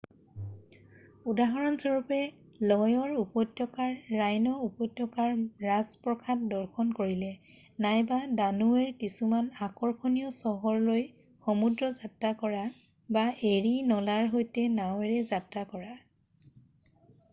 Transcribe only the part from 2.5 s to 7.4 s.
ল'য়ৰ উপত্যকাৰ ৰাইন উপত্যকাৰ ৰাজপ্ৰসাদ দৰ্শন কৰিলে